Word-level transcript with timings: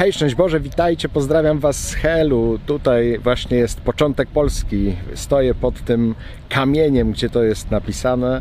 Hej, 0.00 0.12
szczęść 0.12 0.34
Boże, 0.34 0.60
witajcie, 0.60 1.08
pozdrawiam 1.08 1.58
Was 1.58 1.88
z 1.88 1.94
Helu. 1.94 2.58
Tutaj 2.66 3.18
właśnie 3.18 3.56
jest 3.56 3.80
początek 3.80 4.28
Polski. 4.28 4.96
Stoję 5.14 5.54
pod 5.54 5.84
tym 5.84 6.14
kamieniem, 6.48 7.12
gdzie 7.12 7.30
to 7.30 7.42
jest 7.42 7.70
napisane, 7.70 8.40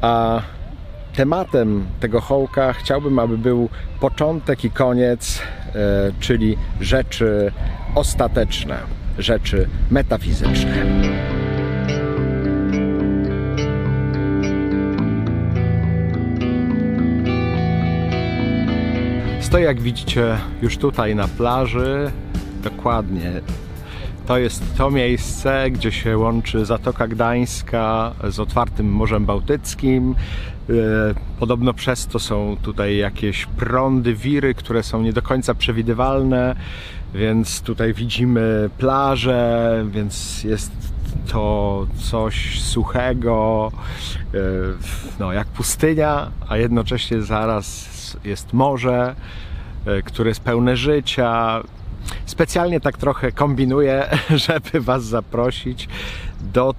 a 0.00 0.42
tematem 1.14 1.86
tego 2.00 2.20
hołka 2.20 2.72
chciałbym, 2.72 3.18
aby 3.18 3.38
był 3.38 3.68
początek 4.00 4.64
i 4.64 4.70
koniec, 4.70 5.42
e, 5.74 6.12
czyli 6.20 6.56
rzeczy 6.80 7.52
ostateczne, 7.94 8.78
rzeczy 9.18 9.68
metafizyczne. 9.90 10.84
Stoję, 19.50 19.64
jak 19.64 19.80
widzicie, 19.80 20.38
już 20.62 20.78
tutaj 20.78 21.14
na 21.14 21.28
plaży. 21.28 22.10
Dokładnie. 22.62 23.40
To 24.26 24.38
jest 24.38 24.76
to 24.76 24.90
miejsce, 24.90 25.70
gdzie 25.70 25.92
się 25.92 26.18
łączy 26.18 26.64
Zatoka 26.64 27.08
Gdańska 27.08 28.12
z 28.28 28.40
otwartym 28.40 28.92
Morzem 28.92 29.26
Bałtyckim. 29.26 30.14
E, 30.70 30.72
podobno 31.40 31.74
przez 31.74 32.06
to 32.06 32.18
są 32.18 32.56
tutaj 32.62 32.96
jakieś 32.96 33.46
prądy, 33.46 34.14
wiry, 34.14 34.54
które 34.54 34.82
są 34.82 35.02
nie 35.02 35.12
do 35.12 35.22
końca 35.22 35.54
przewidywalne, 35.54 36.56
więc 37.14 37.60
tutaj 37.60 37.94
widzimy 37.94 38.70
plażę, 38.78 39.84
więc 39.90 40.44
jest 40.44 40.72
to 41.32 41.86
coś 42.10 42.62
suchego, 42.62 43.72
e, 44.34 44.38
no 45.20 45.32
jak 45.32 45.46
pustynia, 45.46 46.30
a 46.48 46.56
jednocześnie 46.56 47.22
zaraz 47.22 47.89
jest 48.24 48.52
morze, 48.52 49.14
e, 49.86 50.02
które 50.02 50.28
jest 50.28 50.40
pełne 50.40 50.76
życia. 50.76 51.62
Specjalnie 52.26 52.80
tak 52.80 52.96
trochę 52.96 53.32
kombinuję, 53.32 54.08
żeby 54.46 54.80
Was 54.80 55.04
zaprosić 55.04 55.88
do 56.40 56.74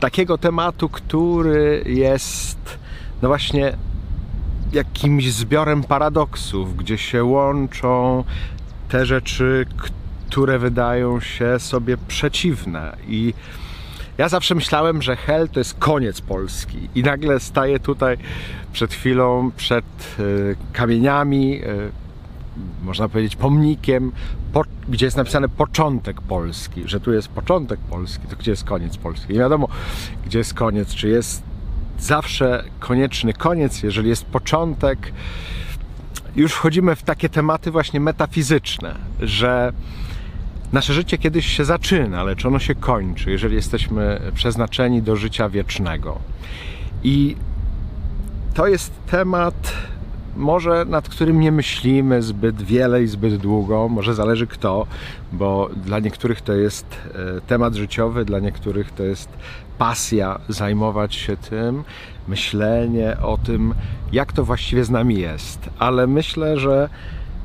takiego 0.00 0.38
tematu, 0.38 0.88
który 0.88 1.82
jest 1.86 2.78
no 3.22 3.28
właśnie 3.28 3.72
jakimś 4.72 5.32
zbiorem 5.32 5.82
paradoksów, 5.84 6.76
gdzie 6.76 6.98
się 6.98 7.24
łączą 7.24 8.24
te 8.88 9.06
rzeczy, 9.06 9.66
które 10.28 10.58
wydają 10.58 11.20
się 11.20 11.58
sobie 11.58 11.96
przeciwne 12.08 12.96
i 13.08 13.34
ja 14.20 14.28
zawsze 14.28 14.54
myślałem, 14.54 15.02
że 15.02 15.16
hell 15.16 15.48
to 15.48 15.60
jest 15.60 15.74
koniec 15.78 16.20
Polski 16.20 16.88
i 16.94 17.02
nagle 17.02 17.40
staję 17.40 17.80
tutaj 17.80 18.16
przed 18.72 18.94
chwilą 18.94 19.50
przed 19.56 19.84
y, 20.18 20.56
kamieniami, 20.72 21.64
y, 21.64 21.90
można 22.82 23.08
powiedzieć 23.08 23.36
pomnikiem, 23.36 24.12
po, 24.52 24.64
gdzie 24.88 25.06
jest 25.06 25.16
napisane 25.16 25.48
początek 25.48 26.20
Polski, 26.20 26.82
że 26.84 27.00
tu 27.00 27.12
jest 27.12 27.28
początek 27.28 27.80
Polski, 27.80 28.26
to 28.26 28.36
gdzie 28.36 28.50
jest 28.50 28.64
koniec 28.64 28.96
Polski? 28.96 29.32
Nie 29.32 29.38
wiadomo, 29.38 29.68
gdzie 30.26 30.38
jest 30.38 30.54
koniec, 30.54 30.94
czy 30.94 31.08
jest 31.08 31.42
zawsze 31.98 32.64
konieczny 32.80 33.32
koniec, 33.32 33.82
jeżeli 33.82 34.08
jest 34.08 34.24
początek. 34.24 35.12
Już 36.36 36.52
wchodzimy 36.52 36.96
w 36.96 37.02
takie 37.02 37.28
tematy 37.28 37.70
właśnie 37.70 38.00
metafizyczne, 38.00 38.94
że 39.20 39.72
Nasze 40.72 40.94
życie 40.94 41.18
kiedyś 41.18 41.46
się 41.46 41.64
zaczyna, 41.64 42.24
lecz 42.24 42.46
ono 42.46 42.58
się 42.58 42.74
kończy, 42.74 43.30
jeżeli 43.30 43.54
jesteśmy 43.54 44.20
przeznaczeni 44.34 45.02
do 45.02 45.16
życia 45.16 45.48
wiecznego. 45.48 46.18
I 47.02 47.36
to 48.54 48.66
jest 48.66 48.92
temat, 49.06 49.72
może 50.36 50.84
nad 50.84 51.08
którym 51.08 51.40
nie 51.40 51.52
myślimy 51.52 52.22
zbyt 52.22 52.62
wiele 52.62 53.02
i 53.02 53.06
zbyt 53.06 53.36
długo, 53.36 53.88
może 53.88 54.14
zależy 54.14 54.46
kto, 54.46 54.86
bo 55.32 55.70
dla 55.84 55.98
niektórych 55.98 56.40
to 56.40 56.52
jest 56.52 56.86
e, 57.36 57.40
temat 57.40 57.74
życiowy, 57.74 58.24
dla 58.24 58.38
niektórych 58.38 58.90
to 58.90 59.02
jest 59.02 59.28
pasja 59.78 60.40
zajmować 60.48 61.14
się 61.14 61.36
tym, 61.36 61.84
myślenie 62.28 63.16
o 63.22 63.38
tym, 63.38 63.74
jak 64.12 64.32
to 64.32 64.44
właściwie 64.44 64.84
z 64.84 64.90
nami 64.90 65.18
jest. 65.18 65.70
Ale 65.78 66.06
myślę, 66.06 66.58
że 66.58 66.88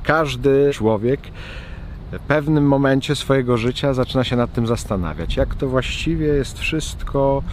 każdy 0.03 0.69
człowiek 0.73 1.19
w 2.19 2.19
pewnym 2.27 2.67
momencie 2.67 3.15
swojego 3.15 3.57
życia 3.57 3.93
zaczyna 3.93 4.23
się 4.23 4.35
nad 4.35 4.53
tym 4.53 4.67
zastanawiać, 4.67 5.35
jak 5.35 5.55
to 5.55 5.67
właściwie 5.67 6.27
jest 6.27 6.59
wszystko 6.59 7.43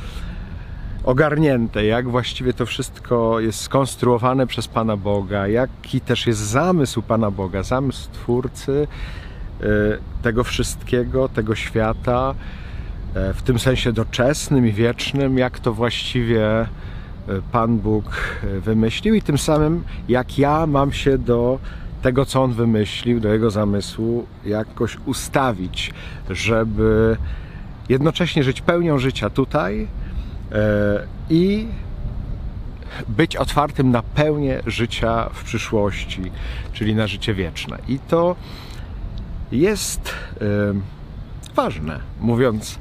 ogarnięte, 1.04 1.84
jak 1.84 2.08
właściwie 2.08 2.52
to 2.52 2.66
wszystko 2.66 3.40
jest 3.40 3.60
skonstruowane 3.60 4.46
przez 4.46 4.68
Pana 4.68 4.96
Boga, 4.96 5.48
jaki 5.48 6.00
też 6.00 6.26
jest 6.26 6.40
zamysł 6.40 7.02
Pana 7.02 7.30
Boga, 7.30 7.62
zamysł 7.62 8.10
Twórcy 8.10 8.86
e, 9.60 9.66
tego 10.22 10.44
wszystkiego, 10.44 11.28
tego 11.28 11.54
świata, 11.54 12.34
e, 13.14 13.34
w 13.34 13.42
tym 13.42 13.58
sensie 13.58 13.92
doczesnym 13.92 14.66
i 14.66 14.72
wiecznym, 14.72 15.38
jak 15.38 15.60
to 15.60 15.72
właściwie 15.72 16.46
e, 16.60 16.66
Pan 17.52 17.78
Bóg 17.78 18.04
wymyślił 18.60 19.14
i 19.14 19.22
tym 19.22 19.38
samym 19.38 19.84
jak 20.08 20.38
ja 20.38 20.66
mam 20.66 20.92
się 20.92 21.18
do 21.18 21.58
tego, 22.02 22.26
co 22.26 22.42
on 22.42 22.52
wymyślił, 22.52 23.20
do 23.20 23.32
jego 23.32 23.50
zamysłu, 23.50 24.26
jakoś 24.44 24.98
ustawić, 25.06 25.92
żeby 26.30 27.16
jednocześnie 27.88 28.42
żyć 28.42 28.60
pełnią 28.60 28.98
życia 28.98 29.30
tutaj 29.30 29.86
e, 30.52 31.06
i 31.30 31.66
być 33.08 33.36
otwartym 33.36 33.90
na 33.90 34.02
pełnię 34.02 34.62
życia 34.66 35.28
w 35.32 35.44
przyszłości, 35.44 36.22
czyli 36.72 36.94
na 36.94 37.06
życie 37.06 37.34
wieczne. 37.34 37.78
I 37.88 37.98
to 37.98 38.36
jest 39.52 40.14
e, 40.40 40.44
ważne, 41.54 42.00
mówiąc 42.20 42.78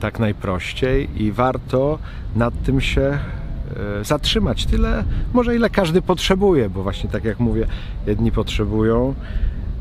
tak 0.00 0.18
najprościej, 0.18 1.22
i 1.22 1.32
warto 1.32 1.98
nad 2.36 2.54
tym 2.62 2.80
się 2.80 3.18
zatrzymać 4.02 4.66
tyle, 4.66 5.04
może 5.32 5.56
ile 5.56 5.70
każdy 5.70 6.02
potrzebuje, 6.02 6.70
bo 6.70 6.82
właśnie 6.82 7.10
tak 7.10 7.24
jak 7.24 7.40
mówię, 7.40 7.66
jedni 8.06 8.32
potrzebują 8.32 9.14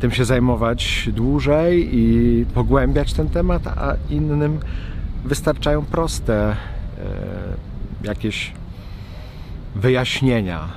tym 0.03 0.11
się 0.11 0.25
zajmować 0.25 1.09
dłużej 1.13 1.89
i 1.91 2.45
pogłębiać 2.53 3.13
ten 3.13 3.29
temat, 3.29 3.67
a 3.67 3.95
innym 4.09 4.59
wystarczają 5.25 5.85
proste 5.85 6.51
e, 6.51 6.55
jakieś 8.03 8.51
wyjaśnienia 9.75 10.67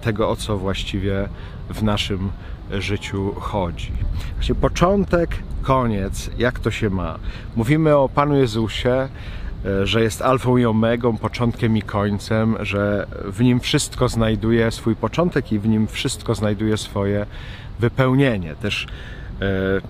tego, 0.00 0.30
o 0.30 0.36
co 0.36 0.58
właściwie 0.58 1.28
w 1.70 1.82
naszym 1.82 2.30
życiu 2.70 3.34
chodzi. 3.40 3.92
Właśnie 4.34 4.54
początek, 4.54 5.30
koniec, 5.62 6.30
jak 6.38 6.58
to 6.58 6.70
się 6.70 6.90
ma. 6.90 7.18
Mówimy 7.56 7.96
o 7.96 8.08
Panu 8.08 8.36
Jezusie, 8.36 8.90
E, 8.90 9.08
że 9.84 10.02
jest 10.02 10.22
alfą 10.22 10.56
i 10.56 10.64
omegą, 10.64 11.16
początkiem 11.16 11.76
i 11.76 11.82
końcem, 11.82 12.56
że 12.60 13.06
w 13.24 13.40
nim 13.40 13.60
wszystko 13.60 14.08
znajduje 14.08 14.70
swój 14.70 14.96
początek 14.96 15.52
i 15.52 15.58
w 15.58 15.68
nim 15.68 15.86
wszystko 15.86 16.34
znajduje 16.34 16.76
swoje 16.76 17.26
wypełnienie. 17.78 18.54
Też 18.54 18.86
e, 19.40 19.46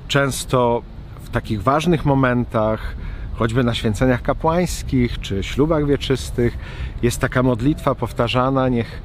często 0.09 0.83
w 1.23 1.31
takich 1.31 1.63
ważnych 1.63 2.05
momentach, 2.05 2.97
choćby 3.35 3.65
na 3.65 3.75
święceniach 3.75 4.23
kapłańskich 4.23 5.21
czy 5.21 5.43
ślubach 5.43 5.87
wieczystych, 5.87 6.59
jest 7.03 7.21
taka 7.21 7.43
modlitwa 7.43 7.95
powtarzana, 7.95 8.69
niech 8.69 9.03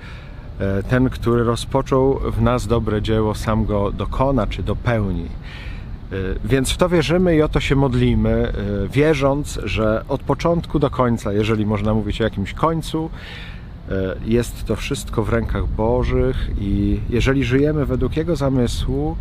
e, 0.60 0.84
ten, 0.84 1.10
który 1.10 1.44
rozpoczął 1.44 2.20
w 2.32 2.42
nas 2.42 2.68
dobre 2.68 3.02
dzieło, 3.02 3.36
sam 3.36 3.66
go 3.66 3.92
dokona 3.92 4.48
czy 4.48 4.64
dopełni. 4.64 5.28
Y, 6.14 6.40
więc 6.46 6.72
w 6.72 6.78
to 6.78 6.90
wierzymy 6.90 7.36
i 7.36 7.42
o 7.42 7.50
to 7.50 7.60
się 7.60 7.76
modlimy, 7.76 8.54
y, 8.86 8.90
wierząc, 8.90 9.60
że 9.64 10.04
od 10.08 10.22
początku 10.22 10.80
do 10.80 10.90
końca, 10.90 11.34
jeżeli 11.34 11.66
można 11.66 11.94
mówić 11.94 12.22
o 12.22 12.24
jakimś 12.24 12.54
końcu, 12.54 13.10
y, 13.90 13.94
jest 14.26 14.66
to 14.66 14.76
wszystko 14.76 15.24
w 15.24 15.30
rękach 15.30 15.68
Bożych 15.68 16.50
i 16.60 17.00
jeżeli 17.10 17.44
żyjemy 17.44 17.86
według 17.86 18.18
Jego 18.18 18.36
zamysłu, 18.36 19.18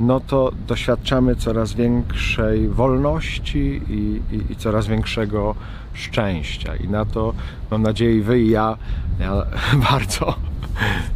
no 0.00 0.20
to 0.20 0.52
doświadczamy 0.66 1.36
coraz 1.36 1.74
większej 1.74 2.68
wolności 2.68 3.80
i, 3.88 4.20
i, 4.32 4.52
i, 4.52 4.56
coraz 4.56 4.86
większego 4.86 5.54
szczęścia. 5.92 6.76
I 6.76 6.88
na 6.88 7.04
to 7.04 7.34
mam 7.70 7.82
nadzieję, 7.82 8.22
Wy 8.22 8.40
i 8.40 8.50
ja, 8.50 8.76
ja 9.20 9.42
bardzo 9.90 10.34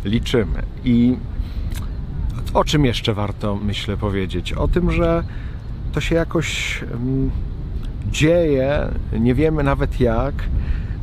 liczymy. 0.05 0.63
I 0.85 1.17
o 2.55 2.65
czym 2.65 2.85
jeszcze 2.85 3.15
warto, 3.15 3.59
myślę, 3.63 3.97
powiedzieć? 3.97 4.53
O 4.53 4.69
tym, 4.69 4.93
że 4.93 5.25
to 5.93 6.01
się 6.01 6.15
jakoś 6.15 6.81
dzieje, 8.11 8.89
nie 9.21 9.35
wiemy 9.35 9.63
nawet 9.63 10.01
jak, 10.01 10.35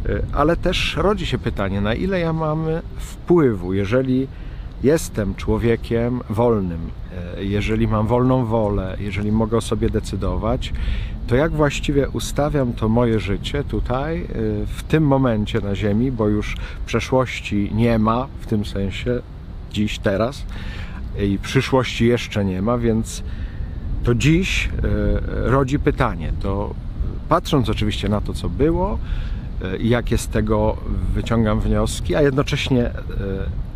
y, 0.06 0.22
ale 0.34 0.56
też 0.56 0.96
rodzi 0.98 1.26
się 1.26 1.38
pytanie, 1.38 1.82
na 1.82 1.94
ile 1.94 2.20
ja 2.20 2.34
mam 2.34 2.66
wpływu, 2.98 3.74
jeżeli 3.74 4.28
jestem 4.84 5.36
człowiekiem 5.36 6.22
wolnym, 6.30 6.80
y, 7.40 7.46
jeżeli 7.46 7.88
mam 7.88 8.08
wolną 8.08 8.46
wolę, 8.46 8.98
jeżeli 9.00 9.32
mogę 9.32 9.58
o 9.58 9.62
sobie 9.62 9.90
decydować, 9.90 10.74
to 11.28 11.36
jak 11.36 11.52
właściwie 11.52 12.10
ustawiam 12.10 12.74
to 12.74 12.90
moje 12.90 13.20
życie 13.20 13.64
tutaj, 13.64 14.22
y, 14.22 14.26
w 14.68 14.84
tym 14.84 15.08
momencie 15.08 15.62
na 15.62 15.76
Ziemi, 15.76 16.12
bo 16.12 16.28
już 16.28 16.58
przeszłości 16.86 17.72
nie 17.74 18.00
ma 18.00 18.28
w 18.40 18.46
tym 18.46 18.66
sensie, 18.66 19.22
dziś, 19.72 20.00
teraz, 20.00 20.46
i 21.25 21.40
przyszłości 21.40 22.06
jeszcze 22.06 22.46
nie 22.46 22.62
ma, 22.62 22.78
więc 22.78 23.24
to 24.04 24.16
dziś 24.16 24.69
rodzi 25.28 25.80
pytanie. 25.80 26.34
To 26.42 26.74
patrząc 27.30 27.69
oczywiście 27.69 28.10
na 28.10 28.22
to, 28.22 28.34
co 28.34 28.50
było, 28.50 29.00
i 29.80 29.90
jakie 29.90 30.18
z 30.18 30.28
tego 30.28 30.78
wyciągam 31.14 31.60
wnioski, 31.60 32.16
a 32.16 32.22
jednocześnie 32.22 32.92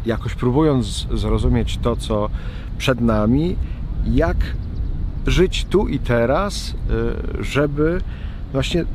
jakoś 0.05 0.35
próbując 0.35 1.07
zrozumieć 1.13 1.77
to, 1.77 1.95
co 1.95 2.29
przed 2.77 3.01
nami, 3.01 3.55
jak 4.05 4.37
żyć 5.27 5.65
tu 5.65 5.87
i 5.87 5.99
teraz, 5.99 6.75
żeby 7.39 8.01
właśnie 8.51 8.85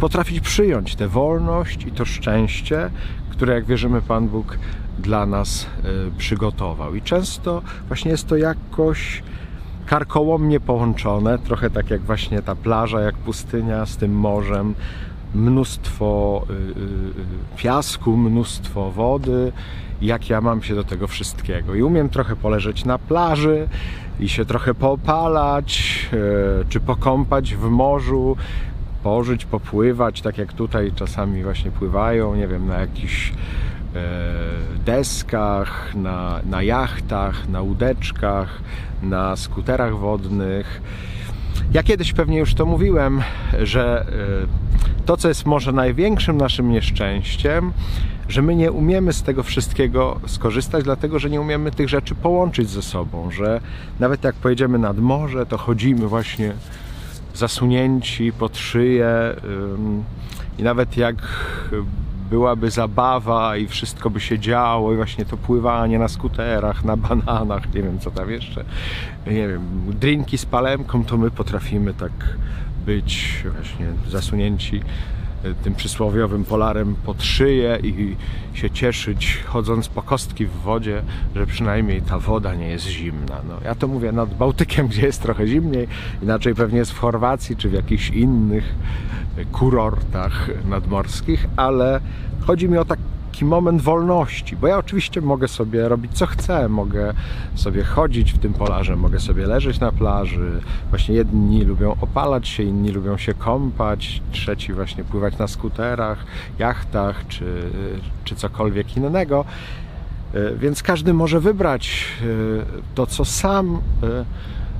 potrafić 0.00 0.40
przyjąć 0.40 0.96
tę 0.96 1.08
wolność 1.08 1.84
i 1.86 1.92
to 1.92 2.04
szczęście, 2.04 2.90
które, 3.30 3.54
jak 3.54 3.64
wierzymy, 3.64 4.02
Pan 4.02 4.28
Bóg 4.28 4.58
dla 5.02 5.26
nas 5.26 5.66
e, 5.66 6.18
przygotował. 6.18 6.94
I 6.94 7.02
często 7.02 7.62
właśnie 7.88 8.10
jest 8.10 8.26
to 8.26 8.36
jakoś 8.36 9.22
karkołomnie 9.86 10.60
połączone, 10.60 11.38
trochę 11.38 11.70
tak 11.70 11.90
jak 11.90 12.00
właśnie 12.00 12.42
ta 12.42 12.54
plaża, 12.54 13.00
jak 13.00 13.14
pustynia 13.14 13.86
z 13.86 13.96
tym 13.96 14.12
morzem, 14.12 14.74
mnóstwo 15.34 16.42
y, 16.50 16.52
y, 16.52 16.56
y, 16.56 17.56
piasku, 17.56 18.16
mnóstwo 18.16 18.90
wody, 18.90 19.52
jak 20.02 20.30
ja 20.30 20.40
mam 20.40 20.62
się 20.62 20.74
do 20.74 20.84
tego 20.84 21.06
wszystkiego. 21.06 21.74
I 21.74 21.82
umiem 21.82 22.08
trochę 22.08 22.36
poleżeć 22.36 22.84
na 22.84 22.98
plaży 22.98 23.68
i 24.20 24.28
się 24.28 24.44
trochę 24.44 24.74
poopalać, 24.74 26.08
e, 26.12 26.64
czy 26.68 26.80
pokąpać 26.80 27.54
w 27.54 27.68
morzu, 27.68 28.36
pożyć, 29.02 29.44
popływać, 29.44 30.22
tak 30.22 30.38
jak 30.38 30.52
tutaj 30.52 30.92
czasami 30.94 31.42
właśnie 31.42 31.70
pływają, 31.70 32.34
nie 32.34 32.48
wiem, 32.48 32.66
na 32.66 32.78
jakichś 32.78 33.32
deskach, 34.84 35.94
na, 35.94 36.40
na 36.50 36.62
jachtach, 36.62 37.48
na 37.48 37.60
łódeczkach, 37.60 38.62
na 39.02 39.36
skuterach 39.36 39.96
wodnych. 39.98 40.82
Ja 41.72 41.82
kiedyś 41.82 42.12
pewnie 42.12 42.38
już 42.38 42.54
to 42.54 42.66
mówiłem, 42.66 43.22
że 43.62 44.06
e, 45.00 45.04
to, 45.06 45.16
co 45.16 45.28
jest 45.28 45.46
może 45.46 45.72
największym 45.72 46.36
naszym 46.36 46.70
nieszczęściem, 46.70 47.72
że 48.28 48.42
my 48.42 48.54
nie 48.54 48.72
umiemy 48.72 49.12
z 49.12 49.22
tego 49.22 49.42
wszystkiego 49.42 50.20
skorzystać, 50.26 50.84
dlatego 50.84 51.18
że 51.18 51.30
nie 51.30 51.40
umiemy 51.40 51.70
tych 51.70 51.88
rzeczy 51.88 52.14
połączyć 52.14 52.68
ze 52.68 52.82
sobą, 52.82 53.30
że 53.30 53.60
nawet 54.00 54.24
jak 54.24 54.34
pojedziemy 54.34 54.78
nad 54.78 54.98
morze, 54.98 55.46
to 55.46 55.58
chodzimy 55.58 56.06
właśnie 56.06 56.52
zasunięci 57.34 58.32
pod 58.32 58.58
szyję 58.58 59.06
i 60.58 60.62
nawet 60.62 60.96
jak 60.96 61.16
byłaby 62.32 62.70
zabawa 62.70 63.56
i 63.56 63.66
wszystko 63.68 64.10
by 64.10 64.20
się 64.20 64.38
działo 64.38 64.92
i 64.92 64.96
właśnie 64.96 65.24
to 65.24 65.36
pływanie 65.36 65.98
na 65.98 66.08
skuterach, 66.08 66.84
na 66.84 66.96
bananach, 66.96 67.74
nie 67.74 67.82
wiem 67.82 67.98
co 67.98 68.10
tam 68.10 68.30
jeszcze, 68.30 68.64
nie 69.26 69.48
wiem, 69.48 69.62
drinki 70.00 70.38
z 70.38 70.46
palemką, 70.46 71.04
to 71.04 71.16
my 71.16 71.30
potrafimy 71.30 71.94
tak 71.94 72.12
być 72.86 73.44
właśnie 73.52 73.86
zasunięci 74.08 74.80
tym 75.64 75.74
przysłowiowym 75.74 76.44
polarem 76.44 76.94
pod 77.06 77.22
szyję 77.22 77.78
i 77.82 78.16
się 78.54 78.70
cieszyć 78.70 79.38
chodząc 79.46 79.88
po 79.88 80.02
kostki 80.02 80.46
w 80.46 80.52
wodzie, 80.52 81.02
że 81.34 81.46
przynajmniej 81.46 82.02
ta 82.02 82.18
woda 82.18 82.54
nie 82.54 82.68
jest 82.68 82.86
zimna. 82.86 83.40
No, 83.48 83.54
ja 83.64 83.74
to 83.74 83.88
mówię 83.88 84.12
nad 84.12 84.34
Bałtykiem, 84.34 84.88
gdzie 84.88 85.02
jest 85.02 85.22
trochę 85.22 85.46
zimniej, 85.46 85.88
inaczej 86.22 86.54
pewnie 86.54 86.78
jest 86.78 86.92
w 86.92 86.98
Chorwacji 86.98 87.56
czy 87.56 87.68
w 87.68 87.72
jakichś 87.72 88.10
innych 88.10 88.74
kurortach 89.52 90.50
nadmorskich, 90.64 91.46
ale 91.56 92.00
chodzi 92.46 92.68
mi 92.68 92.78
o 92.78 92.84
tak 92.84 92.98
taki 93.32 93.44
moment 93.44 93.82
wolności, 93.82 94.56
bo 94.56 94.66
ja 94.66 94.78
oczywiście 94.78 95.20
mogę 95.20 95.48
sobie 95.48 95.88
robić 95.88 96.12
co 96.12 96.26
chcę, 96.26 96.68
mogę 96.68 97.14
sobie 97.54 97.84
chodzić 97.84 98.32
w 98.32 98.38
tym 98.38 98.54
polarze, 98.54 98.96
mogę 98.96 99.20
sobie 99.20 99.46
leżeć 99.46 99.80
na 99.80 99.92
plaży. 99.92 100.60
Właśnie 100.90 101.14
jedni 101.14 101.64
lubią 101.64 101.96
opalać 102.00 102.48
się, 102.48 102.62
inni 102.62 102.90
lubią 102.90 103.16
się 103.16 103.34
kąpać, 103.34 104.22
trzeci 104.32 104.72
właśnie 104.72 105.04
pływać 105.04 105.38
na 105.38 105.48
skuterach, 105.48 106.26
jachtach 106.58 107.26
czy, 107.28 107.44
czy 108.24 108.36
cokolwiek 108.36 108.96
innego. 108.96 109.44
E, 110.34 110.54
więc 110.56 110.82
każdy 110.82 111.14
może 111.14 111.40
wybrać 111.40 112.06
e, 112.22 112.24
to, 112.94 113.06
co 113.06 113.24
sam 113.24 113.80
e, 114.02 114.24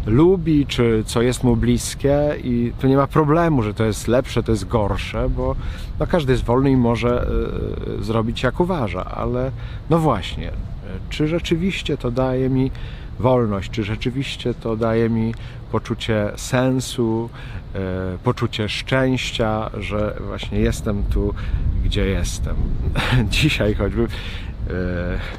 lubi, 0.06 0.66
czy 0.66 1.02
co 1.06 1.22
jest 1.22 1.44
mu 1.44 1.56
bliskie 1.56 2.18
i 2.44 2.72
tu 2.80 2.86
nie 2.88 2.96
ma 2.96 3.06
problemu, 3.06 3.62
że 3.62 3.74
to 3.74 3.84
jest 3.84 4.08
lepsze, 4.08 4.42
to 4.42 4.52
jest 4.52 4.68
gorsze, 4.68 5.28
bo 5.28 5.56
no, 6.00 6.06
każdy 6.06 6.32
jest 6.32 6.44
wolny 6.44 6.70
i 6.70 6.76
może 6.76 7.26
y, 7.98 8.04
zrobić 8.04 8.42
jak 8.42 8.60
uważa, 8.60 9.04
ale 9.04 9.50
no 9.90 9.98
właśnie, 9.98 10.50
czy 11.10 11.28
rzeczywiście 11.28 11.96
to 11.96 12.10
daje 12.10 12.48
mi 12.50 12.70
wolność, 13.18 13.70
czy 13.70 13.84
rzeczywiście 13.84 14.54
to 14.54 14.76
daje 14.76 15.10
mi 15.10 15.34
poczucie 15.72 16.32
sensu, 16.36 17.30
y, 17.74 17.78
poczucie 18.18 18.68
szczęścia, 18.68 19.70
że 19.80 20.16
właśnie 20.26 20.60
jestem 20.60 21.02
tu, 21.02 21.34
gdzie 21.84 22.06
jestem. 22.06 22.56
Dzisiaj 23.30 23.74
choćby 23.74 24.08
E, 24.51 24.51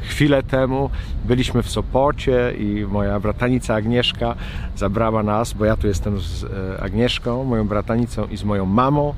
chwilę 0.02 0.44
temu 0.44 0.90
byliśmy 1.26 1.64
w 1.64 1.70
Sopocie 1.70 2.54
i 2.58 2.86
moja 2.90 3.20
bratanica 3.20 3.76
Agnieszka 3.76 4.36
zabrała 4.76 5.24
nas, 5.24 5.54
bo 5.54 5.66
ja 5.66 5.78
tu 5.78 5.88
jestem 5.88 6.20
z 6.20 6.44
e, 6.44 6.48
Agnieszką, 6.84 7.44
moją 7.44 7.68
bratanicą 7.68 8.28
i 8.28 8.38
z 8.38 8.44
moją 8.44 8.66
mamą. 8.66 9.14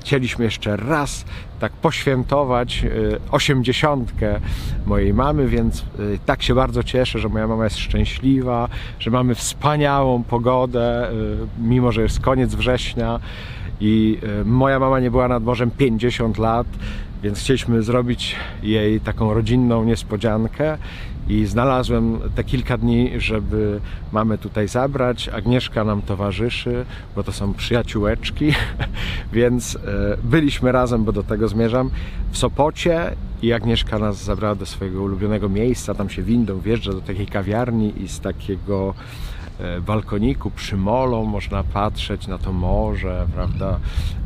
Chcieliśmy 0.00 0.44
jeszcze 0.44 0.76
raz 0.76 1.24
tak 1.60 1.72
poświętować 1.72 2.84
e, 2.84 2.88
osiemdziesiątkę 3.30 4.40
mojej 4.86 5.14
mamy, 5.14 5.48
więc 5.48 5.84
tak 6.26 6.42
się 6.42 6.54
bardzo 6.54 6.82
cieszę, 6.82 7.18
że 7.18 7.28
moja 7.28 7.46
mama 7.46 7.64
jest 7.64 7.78
szczęśliwa, 7.78 8.68
że 8.98 9.10
mamy 9.10 9.34
wspaniałą 9.34 10.22
pogodę, 10.22 11.10
mimo 11.58 11.92
że 11.92 12.02
jest 12.02 12.20
koniec 12.20 12.54
września 12.54 13.20
i 13.80 14.18
moja 14.44 14.78
mama 14.78 15.00
nie 15.00 15.10
była 15.10 15.28
nad 15.28 15.44
morzem 15.44 15.70
50 15.70 16.38
lat, 16.38 16.66
więc 17.22 17.38
chcieliśmy 17.38 17.82
zrobić 17.82 18.36
jej 18.62 19.00
taką 19.00 19.34
rodzinną 19.34 19.84
niespodziankę 19.84 20.78
i 21.28 21.46
znalazłem 21.46 22.18
te 22.34 22.44
kilka 22.44 22.78
dni, 22.78 23.10
żeby 23.18 23.80
mamy 24.12 24.38
tutaj 24.38 24.68
zabrać. 24.68 25.28
Agnieszka 25.28 25.84
nam 25.84 26.02
towarzyszy, 26.02 26.84
bo 27.16 27.22
to 27.22 27.32
są 27.32 27.54
przyjaciółeczki, 27.54 28.52
więc 29.32 29.76
e, 29.76 29.78
byliśmy 30.22 30.72
razem, 30.72 31.04
bo 31.04 31.12
do 31.12 31.22
tego 31.22 31.48
zmierzam, 31.48 31.90
w 32.30 32.38
Sopocie 32.38 33.16
i 33.42 33.52
Agnieszka 33.52 33.98
nas 33.98 34.24
zabrała 34.24 34.54
do 34.54 34.66
swojego 34.66 35.02
ulubionego 35.02 35.48
miejsca, 35.48 35.94
tam 35.94 36.10
się 36.10 36.22
windą 36.22 36.60
wjeżdża 36.60 36.92
do 36.92 37.00
takiej 37.00 37.26
kawiarni 37.26 38.02
i 38.02 38.08
z 38.08 38.20
takiego 38.20 38.94
balkoniku 39.86 40.50
przy 40.50 40.76
molo 40.76 41.24
można 41.24 41.64
patrzeć 41.64 42.26
na 42.26 42.38
to 42.38 42.52
morze, 42.52 43.26
prawda? 43.34 43.78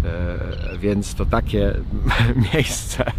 E, 0.04 0.78
więc 0.78 1.14
to 1.14 1.26
takie 1.26 1.75
miejsce 2.54 3.06
e, 3.06 3.14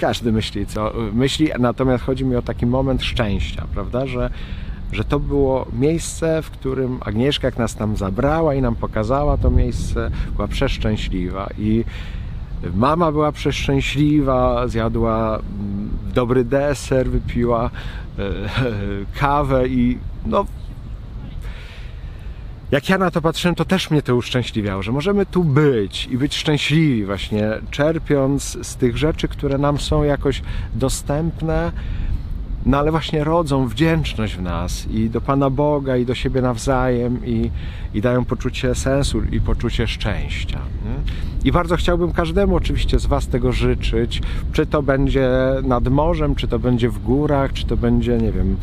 każdy 0.00 0.32
myśli, 0.32 0.66
co 0.66 0.92
myśli, 1.12 1.48
natomiast 1.58 2.04
chodzi 2.04 2.24
mi 2.24 2.36
o 2.36 2.42
taki 2.42 2.66
moment 2.66 3.02
szczęścia, 3.02 3.66
prawda, 3.74 4.06
że, 4.06 4.30
że 4.92 5.04
to 5.04 5.20
było 5.20 5.66
miejsce, 5.72 6.42
w 6.42 6.50
którym 6.50 6.98
Agnieszka, 7.04 7.48
jak 7.48 7.58
nas 7.58 7.74
tam 7.74 7.96
zabrała 7.96 8.54
i 8.54 8.62
nam 8.62 8.76
pokazała 8.76 9.36
to 9.36 9.50
miejsce, 9.50 10.10
była 10.36 10.48
przeszczęśliwa 10.48 11.48
i 11.58 11.84
Mama 12.74 13.12
była 13.12 13.32
przeszczęśliwa, 13.32 14.68
zjadła 14.68 15.38
mm, 15.38 15.90
dobry 16.14 16.44
deser, 16.44 17.10
wypiła 17.10 17.70
e, 18.18 18.22
kawę 19.20 19.68
i 19.68 19.98
no 20.26 20.46
jak 22.70 22.88
ja 22.88 22.98
na 22.98 23.10
to 23.10 23.22
patrzyłem, 23.22 23.54
to 23.54 23.64
też 23.64 23.90
mnie 23.90 24.02
to 24.02 24.16
uszczęśliwiało, 24.16 24.82
że 24.82 24.92
możemy 24.92 25.26
tu 25.26 25.44
być 25.44 26.06
i 26.06 26.18
być 26.18 26.36
szczęśliwi 26.36 27.04
właśnie, 27.04 27.48
czerpiąc 27.70 28.58
z 28.62 28.76
tych 28.76 28.96
rzeczy, 28.96 29.28
które 29.28 29.58
nam 29.58 29.78
są 29.78 30.02
jakoś 30.02 30.42
dostępne, 30.74 31.72
no 32.66 32.78
ale 32.78 32.90
właśnie 32.90 33.24
rodzą 33.24 33.68
wdzięczność 33.68 34.36
w 34.36 34.42
nas 34.42 34.86
i 34.90 35.10
do 35.10 35.20
Pana 35.20 35.50
Boga, 35.50 35.96
i 35.96 36.04
do 36.04 36.14
siebie 36.14 36.42
nawzajem, 36.42 37.26
i, 37.26 37.50
i 37.94 38.00
dają 38.00 38.24
poczucie 38.24 38.74
sensu 38.74 39.22
i 39.32 39.40
poczucie 39.40 39.86
szczęścia. 39.86 40.58
Nie? 40.84 41.48
I 41.48 41.52
bardzo 41.52 41.76
chciałbym 41.76 42.12
każdemu 42.12 42.56
oczywiście 42.56 42.98
z 42.98 43.06
Was 43.06 43.28
tego 43.28 43.52
życzyć, 43.52 44.22
czy 44.52 44.66
to 44.66 44.82
będzie 44.82 45.30
nad 45.62 45.88
morzem, 45.88 46.34
czy 46.34 46.48
to 46.48 46.58
będzie 46.58 46.88
w 46.88 46.98
górach, 46.98 47.52
czy 47.52 47.66
to 47.66 47.76
będzie, 47.76 48.18
nie 48.18 48.32
wiem, 48.32 48.56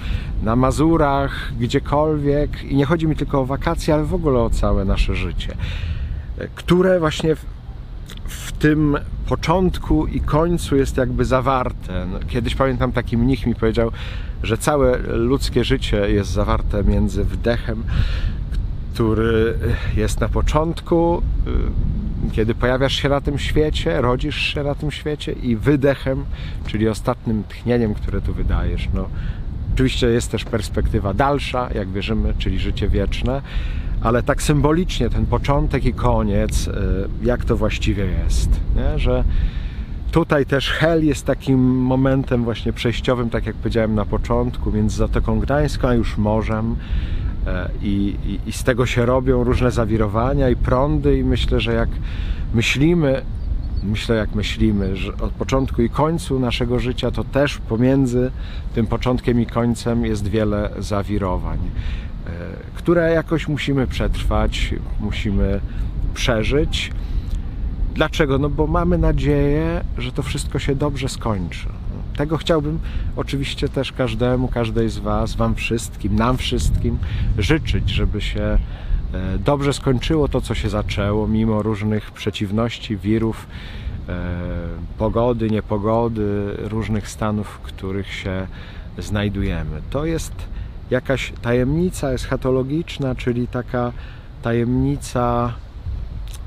na 0.43 0.55
Mazurach, 0.55 1.53
gdziekolwiek. 1.59 2.63
I 2.63 2.75
nie 2.75 2.85
chodzi 2.85 3.07
mi 3.07 3.15
tylko 3.15 3.41
o 3.41 3.45
wakacje, 3.45 3.93
ale 3.93 4.03
w 4.03 4.13
ogóle 4.13 4.39
o 4.39 4.49
całe 4.49 4.85
nasze 4.85 5.15
życie, 5.15 5.55
które 6.55 6.99
właśnie 6.99 7.35
w 8.33 8.51
tym 8.51 8.97
początku 9.27 10.07
i 10.07 10.19
końcu 10.19 10.75
jest 10.75 10.97
jakby 10.97 11.25
zawarte. 11.25 12.07
No, 12.11 12.19
kiedyś 12.27 12.55
pamiętam 12.55 12.91
taki 12.91 13.17
mnich 13.17 13.45
mi 13.45 13.55
powiedział, 13.55 13.91
że 14.43 14.57
całe 14.57 14.97
ludzkie 14.97 15.63
życie 15.63 16.09
jest 16.09 16.31
zawarte 16.31 16.83
między 16.83 17.23
wdechem, 17.23 17.83
który 18.93 19.57
jest 19.95 20.19
na 20.19 20.29
początku, 20.29 21.21
kiedy 22.31 22.55
pojawiasz 22.55 22.93
się 22.93 23.09
na 23.09 23.21
tym 23.21 23.39
świecie, 23.39 24.01
rodzisz 24.01 24.37
się 24.37 24.63
na 24.63 24.75
tym 24.75 24.91
świecie 24.91 25.31
i 25.31 25.55
wydechem, 25.55 26.25
czyli 26.67 26.87
ostatnim 26.87 27.43
tchnieniem, 27.43 27.93
które 27.93 28.21
tu 28.21 28.33
wydajesz. 28.33 28.89
No, 28.93 29.09
oczywiście 29.73 30.07
jest 30.07 30.31
też 30.31 30.45
perspektywa 30.45 31.13
dalsza, 31.13 31.69
jak 31.75 31.89
wierzymy, 31.89 32.33
czyli 32.37 32.59
życie 32.59 32.89
wieczne, 32.89 33.41
ale 34.01 34.23
tak 34.23 34.41
symbolicznie 34.41 35.09
ten 35.09 35.25
początek 35.25 35.85
i 35.85 35.93
koniec, 35.93 36.67
y, 36.67 36.71
jak 37.23 37.45
to 37.45 37.57
właściwie 37.57 38.05
jest, 38.05 38.49
nie? 38.75 38.99
że 38.99 39.23
tutaj 40.11 40.45
też 40.45 40.69
Hel 40.69 41.05
jest 41.05 41.25
takim 41.25 41.59
momentem 41.75 42.43
właśnie 42.43 42.73
przejściowym, 42.73 43.29
tak 43.29 43.45
jak 43.45 43.55
powiedziałem 43.55 43.95
na 43.95 44.05
początku, 44.05 44.71
między 44.71 44.97
Zatoką 44.97 45.39
Gdańską 45.39 45.87
a 45.87 45.93
już 45.93 46.17
morzem. 46.17 46.75
E, 47.47 47.69
I, 47.81 48.15
i, 48.25 48.49
I 48.49 48.51
z 48.51 48.63
tego 48.63 48.85
się 48.85 49.05
robią 49.05 49.43
różne 49.43 49.71
zawirowania 49.71 50.49
i 50.49 50.55
prądy, 50.55 51.17
i 51.17 51.23
myślę, 51.23 51.59
że 51.59 51.73
jak 51.73 51.89
myślimy, 52.53 53.21
myślę 53.83 54.15
jak 54.15 54.35
myślimy, 54.35 54.97
że 54.97 55.13
od 55.13 55.31
początku 55.31 55.81
i 55.81 55.89
końcu 55.89 56.39
naszego 56.39 56.79
życia, 56.79 57.11
to 57.11 57.23
też 57.23 57.57
pomiędzy 57.57 58.31
tym 58.75 58.87
początkiem 58.87 59.41
i 59.41 59.45
końcem 59.45 60.05
jest 60.05 60.27
wiele 60.27 60.69
zawirowań, 60.79 61.59
e, 61.59 62.29
które 62.75 63.11
jakoś 63.11 63.47
musimy 63.47 63.87
przetrwać, 63.87 64.75
musimy 64.99 65.59
przeżyć. 66.13 66.91
Dlaczego? 67.95 68.37
No 68.37 68.49
bo 68.49 68.67
mamy 68.67 68.97
nadzieję, 68.97 69.83
że 69.97 70.11
to 70.11 70.23
wszystko 70.23 70.59
się 70.59 70.75
dobrze 70.75 71.09
skończy. 71.09 71.67
Tego 72.17 72.37
chciałbym 72.37 72.79
oczywiście 73.15 73.69
też 73.69 73.91
każdemu, 73.91 74.47
każdej 74.47 74.89
z 74.89 74.97
Was, 74.97 75.35
Wam 75.35 75.55
wszystkim, 75.55 76.15
nam 76.15 76.37
wszystkim 76.37 76.97
życzyć, 77.37 77.89
żeby 77.89 78.21
się 78.21 78.57
dobrze 79.39 79.73
skończyło 79.73 80.27
to, 80.27 80.41
co 80.41 80.55
się 80.55 80.69
zaczęło, 80.69 81.27
mimo 81.27 81.61
różnych 81.61 82.11
przeciwności, 82.11 82.97
wirów, 82.97 83.47
e, 84.09 84.13
pogody, 84.97 85.49
niepogody, 85.49 86.55
różnych 86.57 87.09
stanów, 87.09 87.47
w 87.47 87.59
których 87.59 88.13
się 88.13 88.47
znajdujemy. 88.97 89.81
To 89.89 90.05
jest 90.05 90.33
jakaś 90.89 91.33
tajemnica 91.41 92.09
eschatologiczna, 92.09 93.15
czyli 93.15 93.47
taka 93.47 93.91
tajemnica 94.41 95.53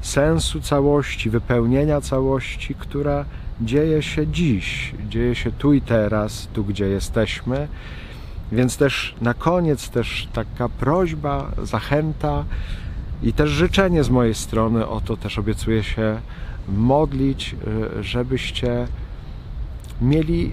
sensu 0.00 0.60
całości, 0.60 1.30
wypełnienia 1.30 2.00
całości, 2.00 2.74
która 2.74 3.24
dzieje 3.60 4.02
się 4.02 4.26
dziś, 4.26 4.94
dzieje 5.08 5.34
się 5.34 5.52
tu 5.52 5.72
i 5.72 5.80
teraz, 5.80 6.48
tu 6.52 6.64
gdzie 6.64 6.86
jesteśmy. 6.88 7.68
Więc 8.52 8.76
też 8.76 9.14
na 9.20 9.34
koniec 9.34 9.90
też 9.90 10.28
taka 10.32 10.68
prośba, 10.68 11.50
zachęta 11.62 12.44
i 13.22 13.32
też 13.32 13.50
życzenie 13.50 14.04
z 14.04 14.10
mojej 14.10 14.34
strony, 14.34 14.86
o 14.86 15.00
to 15.00 15.16
też 15.16 15.38
obiecuję 15.38 15.82
się 15.82 16.20
modlić, 16.68 17.56
y, 17.98 18.02
żebyście 18.02 18.86
mieli 20.00 20.52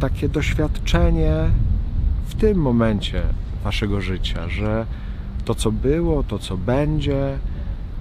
takie 0.00 0.28
doświadczenie 0.28 1.34
w 2.26 2.34
tym 2.34 2.58
momencie 2.58 3.22
waszego 3.64 4.00
życia, 4.00 4.48
że 4.48 4.86
to 5.44 5.54
co 5.54 5.72
było, 5.72 6.22
to 6.22 6.38
co 6.38 6.56
będzie, 6.56 7.38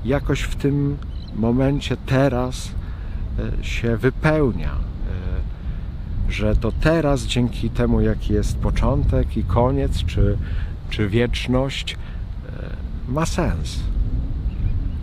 jakoś 0.06 0.42
w 0.42 0.56
tym 0.56 0.98
momencie 1.36 1.98
teraz 2.06 2.72
e, 3.40 3.64
się 3.64 3.98
wypełnia. 3.98 4.93
E, 6.34 6.36
że 6.36 6.56
to 6.56 6.72
teraz, 6.72 7.26
dzięki 7.26 7.70
temu, 7.70 8.02
jaki 8.02 8.34
jest 8.34 8.58
początek 8.58 9.38
i 9.38 9.44
koniec, 9.44 10.04
czy, 10.06 10.38
czy 10.90 11.10
wieczność, 11.10 11.94
e, 11.94 13.12
ma 13.12 13.26
sens. 13.26 13.80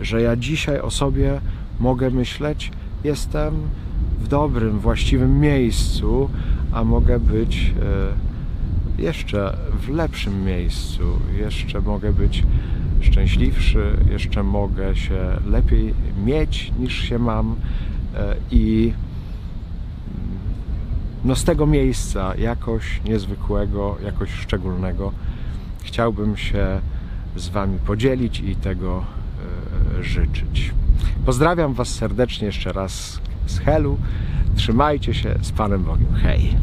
Że 0.01 0.21
ja 0.21 0.35
dzisiaj 0.35 0.79
o 0.79 0.91
sobie 0.91 1.41
mogę 1.79 2.09
myśleć, 2.09 2.71
jestem 3.03 3.53
w 4.19 4.27
dobrym, 4.27 4.79
właściwym 4.79 5.39
miejscu, 5.39 6.29
a 6.71 6.83
mogę 6.83 7.19
być 7.19 7.73
jeszcze 8.97 9.57
w 9.81 9.89
lepszym 9.89 10.45
miejscu, 10.45 11.03
jeszcze 11.39 11.81
mogę 11.81 12.13
być 12.13 12.43
szczęśliwszy, 13.01 13.97
jeszcze 14.09 14.43
mogę 14.43 14.95
się 14.95 15.19
lepiej 15.45 15.93
mieć 16.25 16.71
niż 16.79 17.09
się 17.09 17.19
mam 17.19 17.55
e, 18.15 18.35
i 18.51 18.93
no 21.25 21.35
z 21.35 21.43
tego 21.43 21.65
miejsca 21.65 22.35
jakoś 22.35 23.01
niezwykłego, 23.05 23.97
jakoś 24.03 24.31
szczególnego 24.31 25.11
chciałbym 25.83 26.37
się 26.37 26.81
z 27.35 27.49
Wami 27.49 27.79
podzielić 27.79 28.39
i 28.39 28.55
tego 28.55 29.03
e, 29.99 30.03
życzyć. 30.03 30.71
Pozdrawiam 31.25 31.73
Was 31.73 31.87
serdecznie 31.87 32.45
jeszcze 32.45 32.71
raz 32.73 33.21
z 33.47 33.59
Helu. 33.59 33.97
Trzymajcie 34.55 35.13
się 35.13 35.35
z 35.41 35.51
Panem 35.51 35.83
Bogiem. 35.83 36.13
Hej! 36.13 36.55